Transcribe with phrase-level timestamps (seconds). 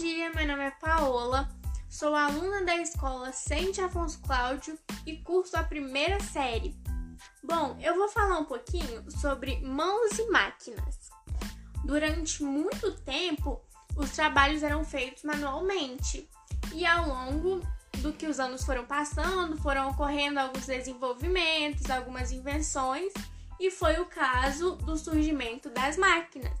[0.00, 1.46] nome é Paola,
[1.86, 6.74] sou aluna da escola Sente Afonso Cláudio e curso a primeira série.
[7.44, 11.10] Bom, eu vou falar um pouquinho sobre mãos e máquinas.
[11.84, 13.60] Durante muito tempo,
[13.94, 16.26] os trabalhos eram feitos manualmente
[16.72, 17.60] e ao longo
[17.98, 23.12] do que os anos foram passando, foram ocorrendo alguns desenvolvimentos, algumas invenções
[23.60, 26.58] e foi o caso do surgimento das máquinas.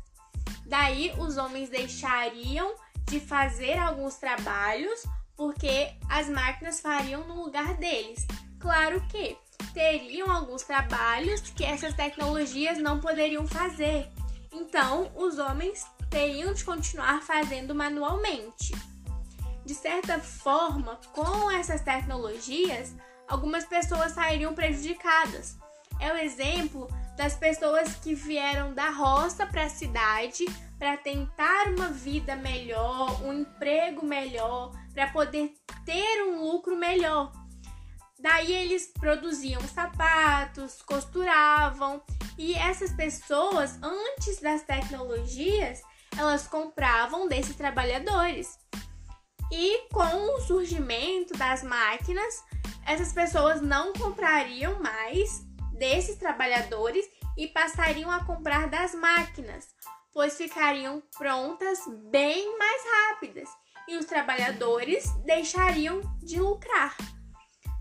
[0.66, 2.74] Daí os homens deixariam
[3.10, 5.02] de fazer alguns trabalhos
[5.36, 8.24] porque as máquinas fariam no lugar deles.
[8.60, 9.36] Claro que
[9.74, 14.08] teriam alguns trabalhos que essas tecnologias não poderiam fazer.
[14.52, 18.72] Então, os homens teriam de continuar fazendo manualmente.
[19.64, 22.94] De certa forma, com essas tecnologias,
[23.26, 25.56] algumas pessoas sairiam prejudicadas.
[25.98, 26.86] É o exemplo
[27.16, 30.44] das pessoas que vieram da roça para a cidade
[30.80, 35.52] para tentar uma vida melhor, um emprego melhor, para poder
[35.84, 37.30] ter um lucro melhor.
[38.18, 42.02] Daí eles produziam sapatos, costuravam
[42.38, 45.82] e essas pessoas, antes das tecnologias,
[46.16, 48.58] elas compravam desses trabalhadores.
[49.52, 52.42] E com o surgimento das máquinas,
[52.86, 57.04] essas pessoas não comprariam mais desses trabalhadores
[57.36, 59.68] e passariam a comprar das máquinas,
[60.12, 61.78] pois ficariam prontas
[62.10, 63.48] bem mais rápidas
[63.88, 66.96] e os trabalhadores deixariam de lucrar.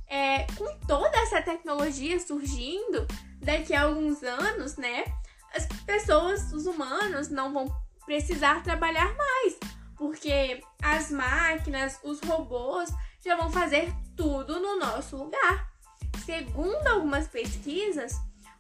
[0.08, 3.06] É, com toda essa tecnologia surgindo,
[3.40, 5.06] daqui a alguns anos, né,
[5.54, 7.68] as pessoas, os humanos, não vão
[8.06, 9.58] precisar trabalhar mais,
[9.96, 12.90] porque as máquinas, os robôs
[13.24, 15.70] já vão fazer tudo no nosso lugar.
[16.26, 18.14] Segundo algumas pesquisas,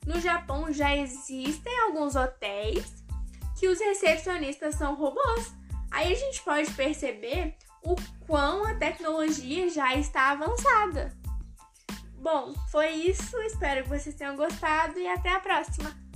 [0.06, 3.00] no Japão já existem alguns hotéis
[3.59, 5.53] que os recepcionistas são robôs.
[5.91, 11.11] Aí a gente pode perceber o quão a tecnologia já está avançada.
[12.14, 13.37] Bom, foi isso.
[13.42, 16.08] Espero que vocês tenham gostado e até a próxima!